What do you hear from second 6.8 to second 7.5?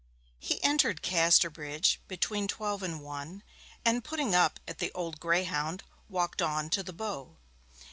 the Bow.